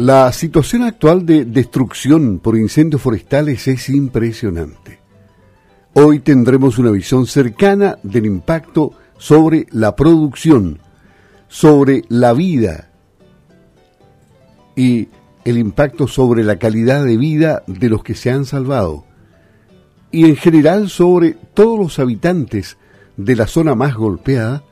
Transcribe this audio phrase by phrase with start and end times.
[0.00, 4.98] La situación actual de destrucción por incendios forestales es impresionante.
[5.92, 10.78] Hoy tendremos una visión cercana del impacto sobre la producción,
[11.48, 12.88] sobre la vida
[14.74, 15.08] y
[15.44, 19.04] el impacto sobre la calidad de vida de los que se han salvado
[20.10, 22.78] y en general sobre todos los habitantes
[23.18, 24.64] de la zona más golpeada,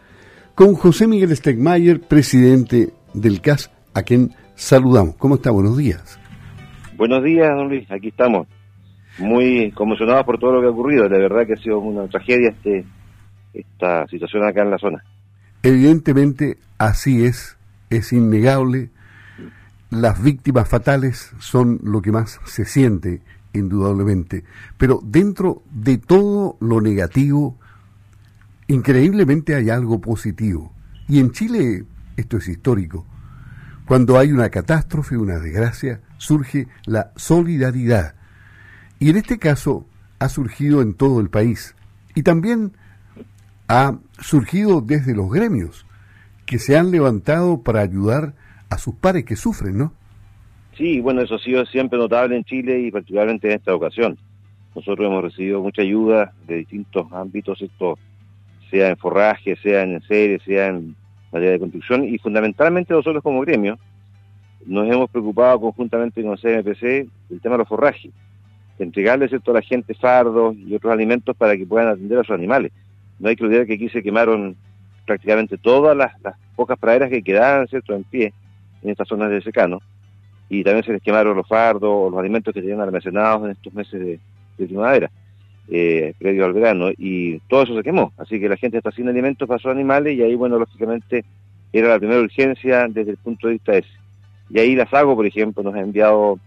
[0.54, 5.14] con José Miguel Stegmayer, presidente del CAS, a quien saludamos.
[5.17, 5.50] ¿Cómo está?
[5.50, 6.18] Buenos días.
[6.96, 7.90] Buenos días, don Luis.
[7.90, 8.46] Aquí estamos.
[9.18, 11.08] Muy conmocionados por todo lo que ha ocurrido.
[11.08, 12.84] La verdad que ha sido una tragedia este,
[13.54, 15.04] esta situación acá en la zona.
[15.62, 17.57] Evidentemente, así es.
[17.89, 18.90] Es innegable.
[19.90, 23.22] Las víctimas fatales son lo que más se siente,
[23.54, 24.45] indudablemente.
[24.76, 27.56] Pero dentro de todo lo negativo,
[28.67, 30.72] increíblemente hay algo positivo.
[31.09, 31.84] Y en Chile
[32.17, 33.06] esto es histórico.
[33.88, 38.14] Cuando hay una catástrofe, una desgracia, surge la solidaridad.
[38.98, 39.86] Y en este caso
[40.19, 41.75] ha surgido en todo el país.
[42.14, 42.72] Y también
[43.67, 45.86] ha surgido desde los gremios,
[46.45, 48.34] que se han levantado para ayudar
[48.69, 49.95] a sus pares que sufren, ¿no?
[50.77, 54.19] Sí, bueno, eso ha sido siempre notable en Chile y particularmente en esta ocasión.
[54.75, 57.98] Nosotros hemos recibido mucha ayuda de distintos ámbitos, esto
[58.70, 60.95] sea en forraje, sea en serie, sea en
[61.33, 63.79] materia de construcción y fundamentalmente nosotros como gremio
[64.67, 68.12] nos hemos preocupado conjuntamente con CMPC del tema de los forrajes,
[68.79, 72.35] de entregarles a la gente fardos y otros alimentos para que puedan atender a sus
[72.35, 72.73] animales.
[73.19, 74.57] No hay que olvidar que aquí se quemaron
[75.07, 76.12] prácticamente todas las,
[76.55, 77.95] pocas praderas que quedaban ¿cierto?
[77.95, 78.33] en pie
[78.83, 79.81] en estas zonas de secano
[80.48, 83.73] y también se les quemaron los fardos o los alimentos que tenían almacenados en estos
[83.73, 84.20] meses de,
[84.57, 85.11] primavera,
[85.70, 88.12] eh, previo al verano, y todo eso se quemó.
[88.16, 91.24] Así que la gente está sin alimentos sus animales y ahí, bueno, lógicamente
[91.72, 93.89] era la primera urgencia desde el punto de vista ese.
[94.50, 96.39] Y ahí la SAGO, por ejemplo, nos ha enviado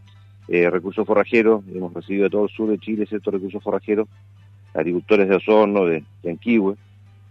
[0.48, 4.08] eh, recursos forrajeros, hemos recibido de todo el sur de Chile ciertos recursos forrajeros,
[4.74, 6.32] agricultores de Osorno, de, de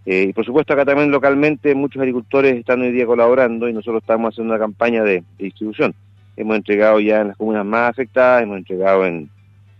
[0.05, 4.01] eh, y por supuesto acá también localmente muchos agricultores están hoy día colaborando y nosotros
[4.01, 5.93] estamos haciendo una campaña de, distribución.
[6.35, 9.29] Hemos entregado ya en las comunas más afectadas, hemos entregado en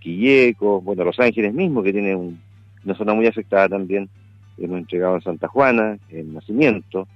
[0.02, 4.10] Quilleco, bueno, Los Ángeles mismo, que tiene una zona muy afectada también.
[4.58, 7.08] Hemos entregado en Santa Juana, en Nacimiento,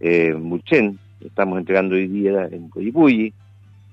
[0.00, 3.32] en Mulchen, estamos entregando hoy día en Coyipulli,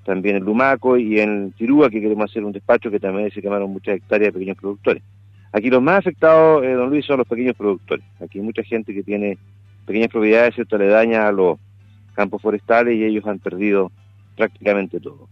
[0.04, 3.72] también en Lumaco y en Tirúa, que queremos hacer un despacho que también se quemaron
[3.72, 5.04] muchas hectáreas de pequeños productores.
[5.54, 8.06] Aquí los más afectados, eh, don Luis, son los pequeños productores.
[8.20, 9.38] Aquí hay mucha gente que tiene
[9.86, 10.78] pequeñas propiedades, ¿cierto?
[10.78, 11.60] Le daña a los
[12.14, 13.92] campos forestales y ellos han perdido
[14.36, 15.28] prácticamente todo.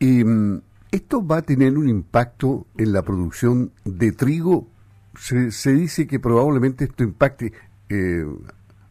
[0.00, 0.60] ¿Y mm,
[0.92, 4.68] esto va a tener un impacto en la producción de trigo?
[5.18, 7.52] Se, se dice que probablemente esto impacte
[7.88, 8.24] eh,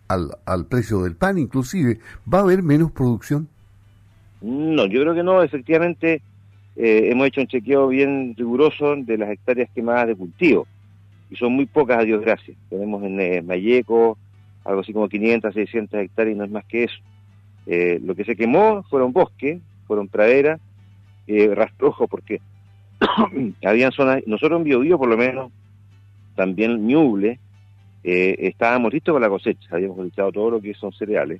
[0.07, 1.99] al, al precio del pan, inclusive.
[2.31, 3.47] ¿Va a haber menos producción?
[4.41, 5.41] No, yo creo que no.
[5.41, 6.21] Efectivamente,
[6.75, 10.67] eh, hemos hecho un chequeo bien riguroso de las hectáreas quemadas de cultivo.
[11.29, 12.57] Y son muy pocas, a Dios gracias.
[12.69, 13.83] Tenemos en eh,
[14.63, 16.97] algo así como 500, 600 hectáreas y no es más que eso.
[17.67, 20.59] Eh, lo que se quemó fueron bosques, fueron praderas,
[21.31, 22.41] eh, rastrojo, porque
[23.63, 25.51] habían zonas, nosotros en Biobío por lo menos,
[26.35, 27.39] también Ñuble,
[28.03, 31.39] eh, estábamos listos para la cosecha, habíamos cosechado todo lo que son cereales,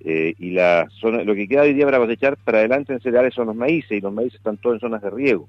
[0.00, 3.56] eh, y lo que queda hoy día para cosechar para adelante en cereales son los
[3.56, 5.48] maíces, y los maíces están todos en zonas de riego.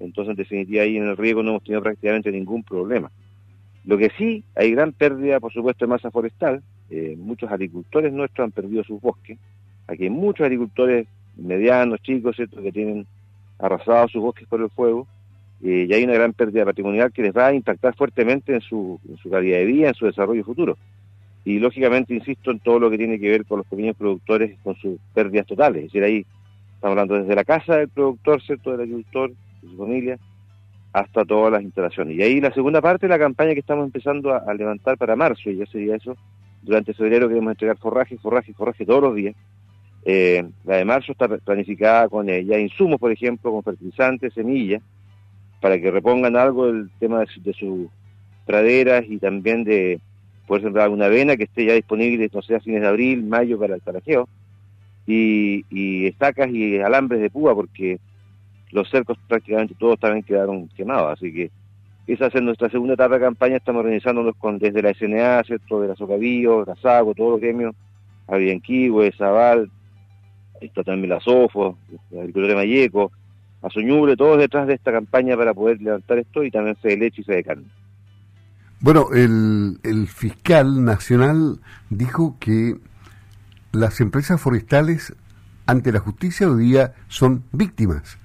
[0.00, 3.10] Entonces, en definitiva, ahí en el riego no hemos tenido prácticamente ningún problema.
[3.84, 6.62] Lo que sí, hay gran pérdida, por supuesto, de masa forestal.
[6.90, 9.38] Eh, muchos agricultores nuestros han perdido sus bosques.
[9.86, 13.06] Aquí muchos agricultores medianos, chicos, ¿cierto?, que tienen
[13.58, 15.06] arrasados sus bosques por el fuego.
[15.62, 19.00] Eh, y hay una gran pérdida patrimonial que les va a impactar fuertemente en su,
[19.08, 20.76] en su calidad de vida, en su desarrollo futuro.
[21.44, 24.76] Y lógicamente, insisto, en todo lo que tiene que ver con los pequeños productores, con
[24.76, 25.84] sus pérdidas totales.
[25.84, 26.26] Es decir, ahí
[26.74, 30.18] estamos hablando desde la casa del productor, ¿cierto?, del agricultor, de su familia,
[30.94, 32.16] hasta todas las instalaciones.
[32.16, 35.50] Y ahí la segunda parte de la campaña que estamos empezando a, levantar para marzo,
[35.50, 36.16] y ya sería eso,
[36.62, 39.34] durante febrero queremos entregar forraje, forraje, forraje todos los días.
[40.06, 44.82] Eh, la de marzo está planificada con eh, ya insumos, por ejemplo, con fertilizantes, semillas,
[45.60, 47.88] para que repongan algo el tema de, sus
[48.44, 49.98] praderas y también de
[50.46, 53.58] poder sembrar alguna avena que esté ya disponible, no sé, a fines de abril, mayo
[53.58, 54.28] para el tarajeo,
[55.06, 57.98] y, estacas y alambres de púa, porque
[58.72, 61.50] los cercos prácticamente todos también quedaron quemados, así que
[62.06, 65.80] esa es nuestra segunda etapa de campaña, estamos organizándonos con desde la SNA, ¿cierto?
[65.80, 67.74] de la Socavío, todos los gremios,
[68.26, 69.70] Avianquihue, Zabal,
[70.60, 71.76] está también la SOFO,
[72.10, 73.12] la agricultura de Mayeco,
[73.62, 77.24] Azuñuble, todos detrás de esta campaña para poder levantar esto y también Fede Leche y
[77.24, 77.64] Fede Carne.
[78.80, 82.76] Bueno, el, el fiscal nacional dijo que
[83.72, 85.14] las empresas forestales
[85.66, 88.18] ante la justicia hoy día son víctimas.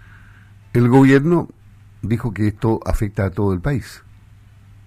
[0.73, 1.47] El gobierno
[2.01, 4.03] dijo que esto afecta a todo el país.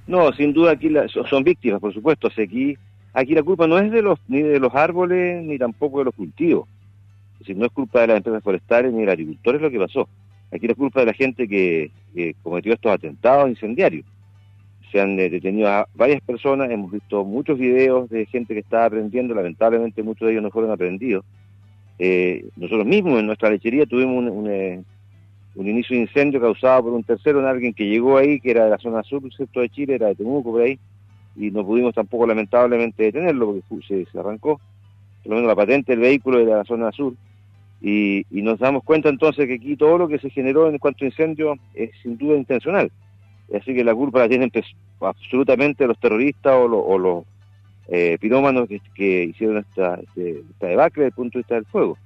[0.07, 0.91] No, sin duda aquí
[1.31, 2.29] son víctimas, por supuesto.
[2.29, 2.77] aquí,
[3.15, 6.15] aquí la culpa no es de los ni de los árboles ni tampoco de los
[6.15, 6.69] cultivos.
[7.43, 9.79] Es decir, no es culpa de las empresas forestales ni de los agricultores lo que
[9.79, 10.09] pasó.
[10.53, 11.91] Aquí la culpa de la gente que,
[12.43, 14.07] cometió estos atentados incendiarios.
[14.93, 18.85] Se han eh, detenido a varias personas, hemos visto muchos videos de gente que estaba
[18.85, 21.25] aprendiendo, lamentablemente muchos de ellos no fueron aprendidos.
[21.99, 24.83] Eh, nosotros mismos en nuestra lechería tuvimos un, eh,
[25.57, 28.65] un inicio de incendio causado por un tercero, en alguien que llegó ahí, que era
[28.65, 30.79] de la zona sur de Chile, era de Temuco por ahí,
[31.35, 34.61] y no pudimos tampoco lamentablemente detenerlo porque se, arrancó,
[35.23, 37.15] por lo menos la patente del vehículo era de la zona sur,
[37.83, 41.09] y, nos damos cuenta entonces que aquí todo lo que se generó en cuanto a
[41.09, 42.93] incendio es sin duda intencional.
[43.55, 44.65] Así que la culpa la tienen pues,
[45.01, 47.25] absolutamente los terroristas o, los
[47.89, 51.99] eh, pirómanos que, hicieron esta, este, esta debacle desde el punto de vista del fuego.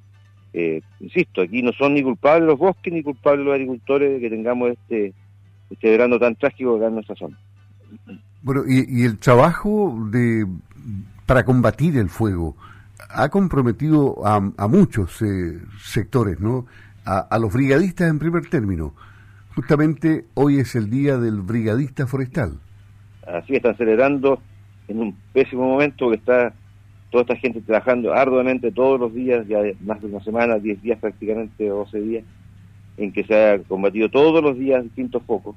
[0.54, 4.70] Eh, insisto, aquí no son ni culpables los bosques ni culpables los agricultores que tengamos
[4.70, 5.12] este,
[5.68, 7.38] este verano tan trágico acá en nuestra zona.
[8.40, 10.46] Bueno, y, el trabajo de
[11.26, 12.56] para combatir el fuego
[13.10, 16.66] ha comprometido a, muchos eh, sectores, ¿no?
[17.04, 18.94] A, los brigadistas en primer término.
[19.54, 22.58] Justamente hoy es el día del brigadista forestal.
[23.26, 24.40] Así están celebrando
[24.88, 26.52] en un pésimo momento que está
[27.10, 30.98] toda esta gente trabajando arduamente todos los días, ya más de una semana, 10 días
[30.98, 32.24] prácticamente, 12 días,
[32.96, 35.54] en que se ha combatido todos los días distintos focos.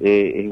[0.00, 0.48] Eh,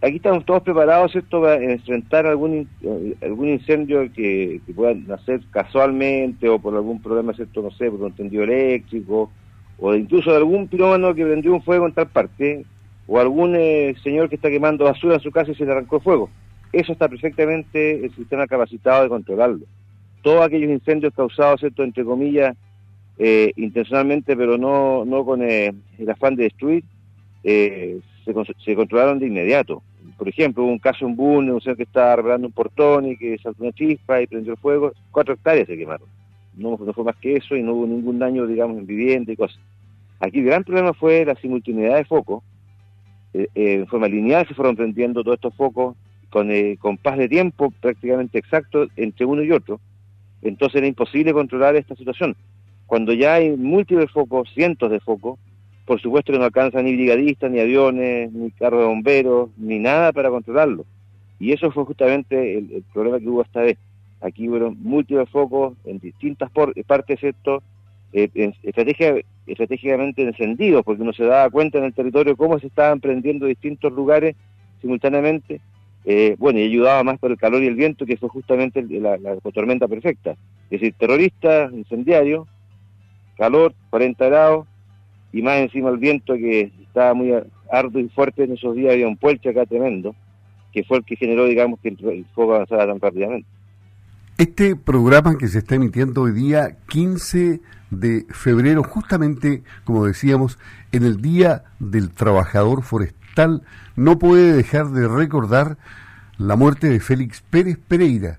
[0.00, 6.48] aquí estamos todos preparados, ¿cierto?, para enfrentar algún, eh, algún incendio que, pueda nacer casualmente
[6.48, 9.30] o por algún problema, ¿cierto?, no sé, por un tendido eléctrico,
[9.78, 12.64] o incluso de algún pirómano que prendió un fuego en tal parte,
[13.06, 15.96] o algún eh, señor que está quemando basura en su casa y se le arrancó
[15.96, 16.30] el fuego
[16.72, 19.66] eso está perfectamente el sistema capacitado de controlarlo.
[20.22, 22.56] Todos aquellos incendios causados, ¿cierto?, entre comillas,
[23.18, 26.84] eh, intencionalmente, pero no, no con eh, el afán de destruir,
[27.44, 29.82] eh, se, controlaron de inmediato.
[30.16, 33.16] Por ejemplo, hubo un caso en Boone, un señor que estaba reparando un portón y
[33.16, 36.08] que saltó una chispa y prendió el fuego, cuatro hectáreas se quemaron.
[36.54, 39.58] No, fue más que eso y no hubo ningún daño, digamos, en vivienda y cosas.
[40.20, 42.42] Aquí el gran problema fue la simultaneidad de focos.
[43.32, 45.96] en forma lineal se fueron prendiendo todos estos focos
[46.32, 49.80] con eh, compás de tiempo prácticamente exacto entre uno y otro,
[50.40, 52.34] entonces era imposible controlar esta situación.
[52.86, 55.38] Cuando ya hay múltiples focos, cientos de focos,
[55.84, 60.12] por supuesto que no alcanzan ni brigadistas, ni aviones, ni carros de bomberos, ni nada
[60.12, 60.84] para controlarlo.
[61.38, 63.78] Y eso fue justamente el, problema que hubo esta vez.
[64.20, 67.62] Aquí hubo múltiples focos en distintas partes, esto,
[68.12, 73.00] eh, estrategia, estratégicamente encendidos, porque uno se daba cuenta en el territorio cómo se estaban
[73.00, 74.36] prendiendo distintos lugares
[74.80, 75.60] simultáneamente
[76.04, 79.18] eh, bueno, y ayudaba más por el calor y el viento, que fue justamente la,
[79.54, 80.32] tormenta perfecta.
[80.70, 82.48] Es decir, terrorista, incendiario,
[83.36, 84.66] calor, 40 grados,
[85.32, 87.32] y más encima el viento que estaba muy
[87.70, 90.14] arduo y fuerte en esos días, había un puelche acá tremendo,
[90.72, 93.48] que fue el que generó, digamos, que el, fuego avanzara tan rápidamente.
[94.38, 100.58] Este programa que se está emitiendo hoy día, 15 de febrero, justamente, como decíamos,
[100.90, 103.62] en el Día del Trabajador Forestal,
[103.96, 105.78] no puede dejar de recordar
[106.38, 108.38] la muerte de Félix Pérez Pereira,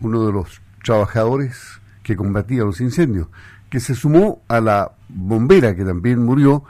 [0.00, 3.28] uno de los trabajadores que combatía los incendios,
[3.68, 6.64] que se sumó a la bombera que también murió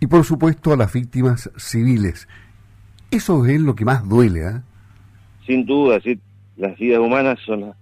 [0.00, 2.28] y por supuesto a las víctimas civiles.
[3.10, 4.40] Eso es lo que más duele.
[4.46, 4.60] ¿eh?
[5.46, 6.18] Sin duda, sí,
[6.56, 7.76] las vidas humanas son las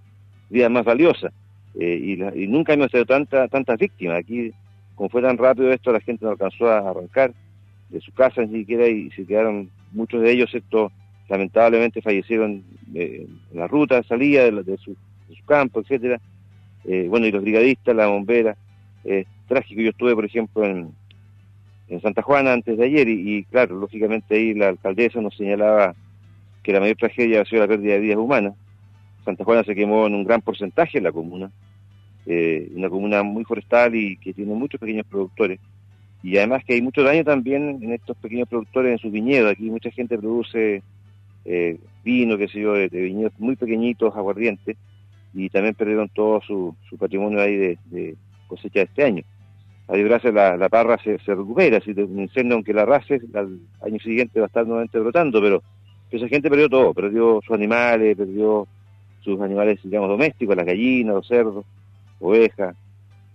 [0.49, 1.33] vidas más valiosas
[1.79, 4.19] eh, y, nunca hemos tenido tanta, tantas víctimas.
[4.19, 4.51] Aquí,
[4.95, 7.33] como fue tan rápido esto, la gente no alcanzó a arrancar
[7.89, 10.91] de su casa ni siquiera y se quedaron muchos de ellos, esto
[11.29, 14.95] lamentablemente fallecieron eh, en la ruta, salida de, de, su,
[15.45, 16.19] campo, etcétera.
[16.85, 18.55] Eh, bueno, y los brigadistas, la bombera,
[19.03, 19.81] es trágico.
[19.81, 20.91] Yo estuve, por ejemplo, en,
[21.87, 25.95] en Santa Juana antes de ayer y, claro, lógicamente ahí la alcaldesa nos señalaba
[26.63, 28.53] que la mayor tragedia ha sido la pérdida de vidas humanas.
[29.25, 31.51] Santa Juana se quemó en un gran porcentaje en la comuna,
[32.25, 35.59] eh, una comuna muy forestal y que tiene muchos pequeños productores
[36.23, 39.51] y además que hay mucho daño también en estos pequeños productores en sus viñedos.
[39.51, 40.81] Aquí mucha gente produce
[41.45, 44.75] eh, vino, qué sé yo, de, viñedos muy pequeñitos, aguardientes,
[45.33, 48.15] y también perdieron todo su, patrimonio ahí de,
[48.47, 49.23] cosecha de este año.
[49.87, 53.99] A desgracia la, la parra se, recupera, si un incendio aunque la race, al año
[53.99, 55.63] siguiente va a estar nuevamente brotando, pero
[56.11, 58.67] esa gente perdió todo, perdió sus animales, perdió
[59.21, 61.65] sus animales, digamos, domésticos, las gallinas, los cerdos,
[62.19, 62.75] ovejas,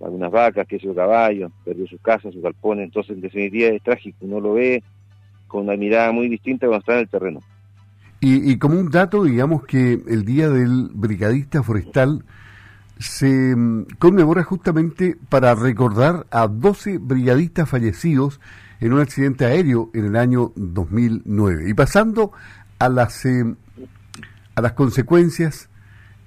[0.00, 4.18] algunas vacas, que yo caballo, perdió sus casas, sus galpones, entonces en definitiva es trágico,
[4.22, 4.82] uno lo ve
[5.46, 7.40] con una mirada muy distinta cuando está en el terreno.
[8.24, 12.24] Y, como un dato, digamos que el Día del Brigadista Forestal
[13.02, 18.40] se mm, conmemora justamente para recordar a 12 brigadistas fallecidos
[18.80, 21.68] en un accidente aéreo en el año 2009.
[21.68, 22.32] Y pasando
[22.78, 23.44] a las, eh,
[24.54, 25.68] a las consecuencias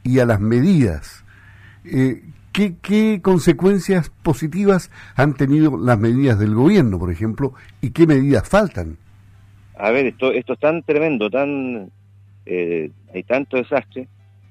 [0.04, 1.26] y a las medidas,
[1.86, 8.06] eh, ¿qué, ¿qué consecuencias positivas han tenido las medidas del gobierno, por ejemplo, y qué
[8.06, 8.98] medidas faltan?
[9.78, 11.92] A ver, esto, esto es tan tremendo, tan
[12.46, 14.08] eh, hay tanto desastre,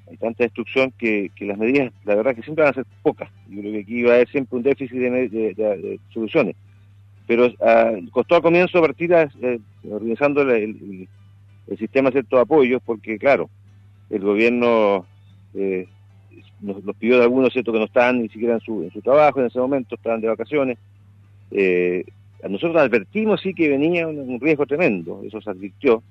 [0.08, 3.30] hay tanta destrucción que, las medidas, la verdad que siempre van a ser pocas.
[3.48, 6.56] Yo creo que aquí va a haber siempre un déficit de, soluciones.
[7.26, 9.58] Pero ah, costó al comienzo partir eh,
[9.90, 11.08] organizando el,
[11.78, 13.48] sistema de ciertos apoyos, porque claro,
[14.10, 15.06] el gobierno
[15.54, 15.86] eh,
[16.60, 19.40] nos, pidió de algunos cierto que no estaban ni siquiera en su, en su trabajo
[19.40, 20.78] en ese momento, estaban de vacaciones.
[21.50, 22.04] Eh,
[22.48, 26.02] nosotros advertimos sí que venía un, riesgo tremendo, eso se advirtió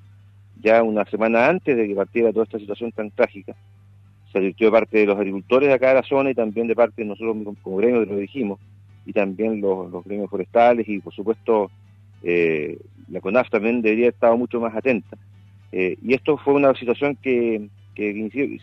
[0.62, 3.56] ya una semana antes de que partiera toda esta situación tan trágica.
[4.34, 6.76] Se advirtió de parte de los agricultores de acá de la zona y también de
[6.76, 8.60] parte de nosotros como gremios, lo dijimos,
[9.06, 11.70] y también los, gremios forestales y por supuesto
[12.24, 15.16] eh, la CONAF también debería haber estado mucho más atenta.
[15.72, 18.10] Eh, y esto fue una situación que, se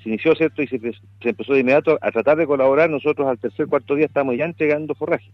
[0.04, 0.60] inició, ¿cierto?
[0.60, 0.80] Y se,
[1.20, 2.90] empezó de inmediato a tratar de colaborar.
[2.90, 5.30] Nosotros al tercer, cuarto día estamos ya entregando forraje.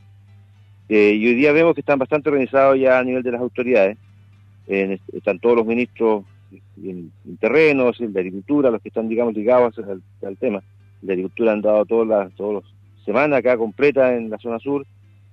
[0.90, 3.96] Eh, y hoy día vemos que están bastante organizados ya a nivel de las autoridades.
[4.66, 6.24] están todos los ministros
[6.82, 10.62] en, terrenos, en de agricultura, los que están, digamos, ligados al, tema.
[11.02, 14.86] De agricultura han dado todas las, todas las semanas acá completa en la zona sur,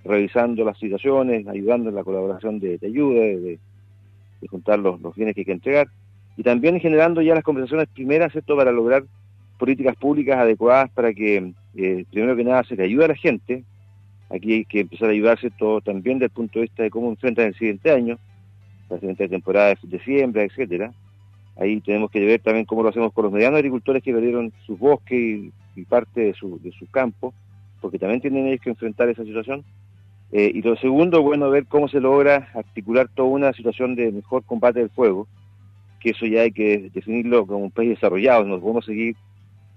[0.03, 3.59] revisando las situaciones, ayudando en la colaboración de, ayuda, de,
[4.49, 5.87] juntar los, bienes que hay que entregar,
[6.35, 9.03] y también generando ya las conversaciones primeras, esto para lograr
[9.57, 13.63] políticas públicas adecuadas para que, eh, primero que nada, se le ayude a la gente.
[14.29, 17.09] Aquí hay que empezar a ayudarse todo también desde el punto de vista de cómo
[17.09, 18.17] enfrentan el siguiente año,
[18.89, 20.91] la siguiente temporada de siembra, etcétera.
[21.55, 24.77] Ahí tenemos que ver también cómo lo hacemos con los medianos agricultores que perdieron sus
[24.79, 27.33] bosques y, parte de su, de su campo,
[27.81, 29.63] porque también tienen ellos que enfrentar esa situación.
[30.31, 34.43] Eh, y lo segundo, bueno, ver cómo se logra articular toda una situación de mejor
[34.43, 35.27] combate del fuego,
[35.99, 39.15] que eso ya hay que definirlo como un país desarrollado, no podemos seguir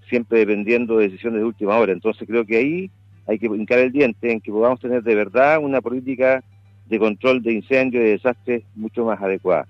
[0.09, 1.93] siempre dependiendo de decisiones de última hora.
[1.93, 2.91] Entonces creo que ahí
[3.27, 6.43] hay que hincar el diente en que podamos tener de verdad una política
[6.87, 9.67] de control de incendios y de desastres mucho más adecuada.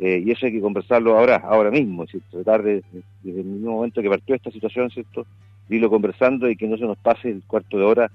[0.00, 2.82] Eh, y eso hay que conversarlo ahora, ahora mismo, es tratar de,
[3.22, 5.26] desde el mismo momento que partió esta situación, ¿cierto?
[5.68, 8.10] irlo conversando y que no se nos pase el cuarto de hora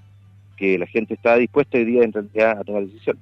[0.57, 3.21] que la gente está dispuesta hoy día en realidad a tomar decisiones.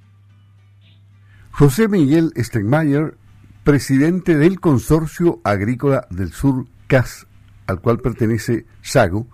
[1.50, 3.14] José Miguel Stegmayer,
[3.62, 7.26] presidente del Consorcio Agrícola del Sur CAS,
[7.66, 9.26] al cual pertenece SAGO,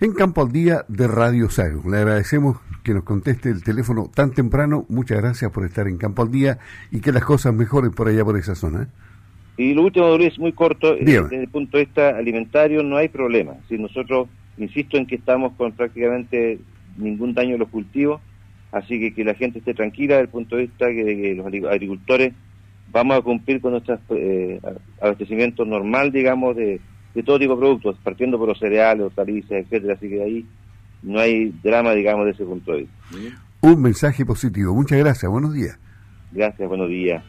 [0.00, 1.90] en Campo al Día de Radio Sago.
[1.90, 4.86] Le agradecemos que nos conteste el teléfono tan temprano.
[4.88, 6.58] Muchas gracias por estar en Campo al Día
[6.90, 8.84] y que las cosas mejoren por allá, por esa zona.
[8.84, 8.86] ¿eh?
[9.56, 13.08] Y lo último, Luis, muy corto, eh, desde el punto de vista alimentario no hay
[13.08, 13.54] problema.
[13.68, 16.60] Si nosotros, insisto en que estamos con prácticamente
[16.96, 18.20] ningún daño en los cultivos,
[18.70, 21.46] así que que la gente esté tranquila desde el punto de vista que, que los
[21.46, 22.34] agricultores
[22.92, 24.60] vamos a cumplir con nuestro eh,
[25.00, 26.80] abastecimiento normal, digamos, de
[27.14, 30.46] de todo tipo de productos, partiendo por los cereales, hortalizas, etcétera, así que ahí
[31.02, 32.94] no hay drama, digamos, de ese punto de vista.
[33.60, 34.74] Un mensaje positivo.
[34.74, 35.78] Muchas gracias, buenos días.
[36.32, 37.22] Gracias, buenos días.